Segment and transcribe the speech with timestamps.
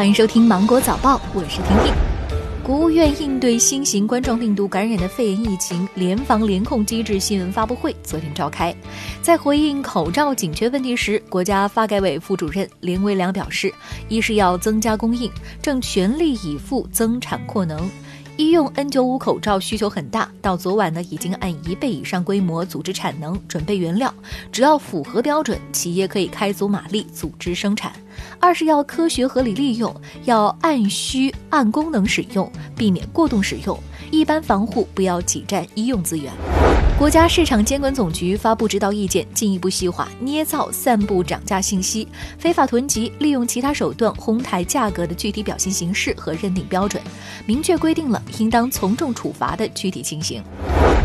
[0.00, 1.94] 欢迎收听《芒果早报》，我是婷婷。
[2.62, 8.74] 国务院应对新型冠状病毒感染的肺炎疫情联防联控机制新闻发布会昨天召开，
[9.20, 13.70] 在回应口罩紧缺问题时，国家发改委副主任林维良表示，
[14.08, 15.30] 一是要增加供应，
[15.60, 17.86] 正全力以赴增产扩能。
[18.40, 24.12] 医用 N95 口罩需求很大，到昨晚呢，已经按一倍以上规模组织产能，准备原料。
[24.50, 27.92] 只要符合标准，企业可以开足马力组织生产。
[28.40, 33.78] 二是要科学合理利用，要按需按功能使用，避免过度使用。
[34.10, 36.32] 一般防护不要挤占医用资源。
[37.00, 47.02] 国家市场监管总局发布指导意见，进一步细化捏造、散布涨价信息、非法囤积、利用其他手段哄抬价格的具体表现形式和认定标准，
[47.46, 50.44] 明确规定了应当从重处罚的具体情形。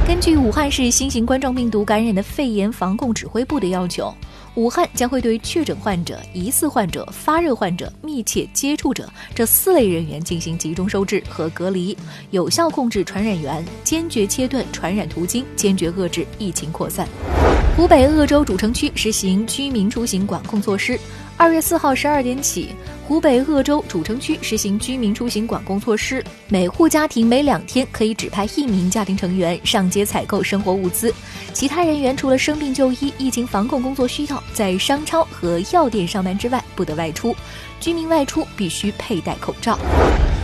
[0.04, 4.14] 根据武汉市新型冠状病毒感染的肺炎防控指挥部的要求。
[4.56, 11.98] 武汉将会对确诊患者、疑似患者、发热患者、密切接触者这四类人员进行集中收治和隔离，
[12.32, 17.06] 有效控制传染源，坚决切断传染途径，坚决遏制疫情扩散。
[17.76, 20.98] 湖北鄂州主城区实行居民出行管控措施。
[21.36, 22.70] 二月四号十二点起，
[23.06, 31.14] 湖北鄂州主城区实行居民出行管控措施，每户家庭每两天可以指派一名家庭成员上街采购生活物资，
[31.52, 37.36] 其他人员除了生病就医、疫情防控工作需要在商超和药店上班之外，不得外出。
[37.82, 39.78] 居民外出必须佩戴口罩。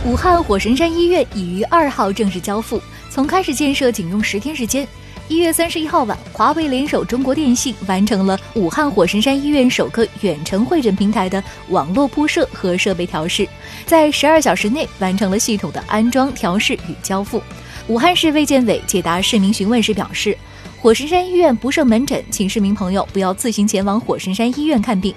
[0.04, 4.86] 武汉火神山医院已于二号正式交付，从开始建设仅用十天时间。
[5.32, 13.48] 一月三十一号晚，华为联手中国电信完成了武汉火神山医院首个远程会诊平台的网络铺设和设备调试，
[13.86, 17.42] 在十二小时内完成了系统的安装、调试与交付。
[17.88, 20.36] 武汉市卫健委解答市民询问时表示，
[20.78, 25.14] 火神山医院不设门诊，请市民朋友不要自行前往火神山医院看病。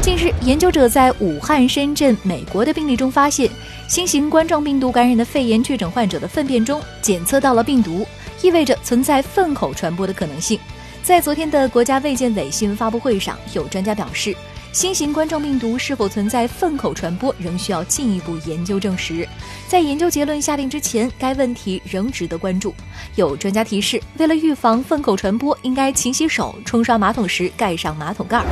[0.00, 3.50] 近日，研究者在武汉、深圳、美国的病例中发现，
[3.88, 8.06] 新型冠状病毒感染的肺炎确诊患者的粪便中检测到了病毒。
[8.42, 10.58] 意味着存在粪口传播的可能性。
[11.02, 14.36] 在昨天的国家卫健委新闻发布会上，有专家表示，
[14.72, 19.26] 新型冠状病毒是否存在粪口传播，仍需要进一步研究证实。
[19.66, 22.74] 在研究结论下定之前，该问题仍值得关注。
[23.14, 28.44] 有专家提示，为了预防粪口传播，应该勤洗手，冲刷马桶时盖上马桶盖。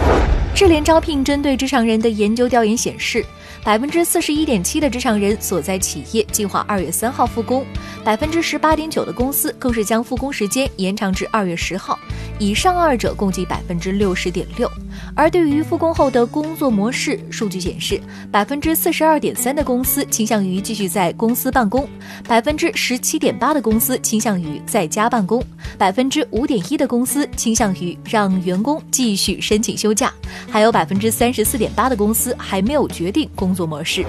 [0.54, 3.24] 智联招聘针对职场人的研究调研显示。
[3.66, 7.66] 百分之四十一点七的职场人所在企业计划二月三号复工，
[8.04, 11.98] 百分之十八点九的公司更是将复工时间延长至二月十号。
[12.38, 14.70] 以上二者共计百分之六十点六。
[15.14, 21.88] 而对于复工后的工作模式，数据显示，百分之四十二点三的公司倾向于继续在公司办公，
[22.28, 25.42] 百分之十七点八的公司倾向于在家办公，
[25.76, 30.12] 百分之五点一的公司倾向于让员工继续申请休假，
[30.48, 33.56] 还有百分之三十四点八的公司还没有决定工。
[33.56, 34.04] 作模式。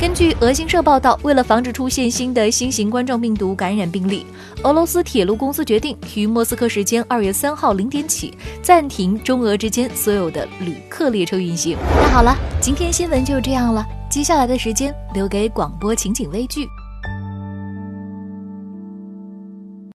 [0.00, 4.24] 根据俄新社报道，为了防止出现新的新型冠状病毒感染病例，
[4.62, 11.76] 俄罗斯铁路公司决定于莫斯科时间二月三号零点起暂停中俄之间所有有的旅客列车运行。
[12.02, 16.66] 那好了，今天新闻就这样了，接下来的时间留给广播情景微剧。